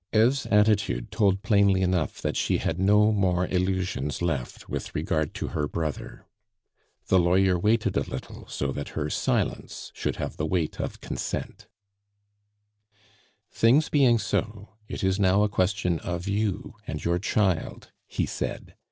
Eve's 0.11 0.47
attitude 0.47 1.11
told 1.11 1.43
plainly 1.43 1.83
enough 1.83 2.23
that 2.23 2.35
she 2.35 2.57
had 2.57 2.79
no 2.79 3.11
more 3.11 3.45
illusions 3.49 4.19
left 4.19 4.67
with 4.67 4.95
regard 4.95 5.35
to 5.35 5.49
her 5.49 5.67
brother. 5.67 6.25
The 7.09 7.19
lawyer 7.19 7.59
waited 7.59 7.95
a 7.95 7.99
little 8.09 8.47
so 8.47 8.71
that 8.71 8.89
her 8.97 9.11
silence 9.11 9.91
should 9.93 10.15
have 10.15 10.37
the 10.37 10.45
weight 10.47 10.79
of 10.81 11.01
consent. 11.01 11.67
"Things 13.51 13.89
being 13.89 14.17
so, 14.17 14.69
it 14.87 15.03
is 15.03 15.19
now 15.19 15.43
a 15.43 15.49
question 15.49 15.99
of 15.99 16.27
you 16.27 16.73
and 16.87 17.05
your 17.05 17.19
child," 17.19 17.91
he 18.07 18.25
said. 18.25 18.73